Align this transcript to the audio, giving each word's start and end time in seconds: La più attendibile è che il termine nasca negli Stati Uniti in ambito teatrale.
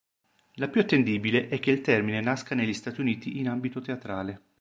La 0.55 0.67
più 0.67 0.81
attendibile 0.81 1.47
è 1.47 1.59
che 1.59 1.69
il 1.69 1.81
termine 1.81 2.21
nasca 2.21 2.55
negli 2.55 2.73
Stati 2.73 3.01
Uniti 3.01 3.37
in 3.37 3.47
ambito 3.49 3.81
teatrale. 3.81 4.41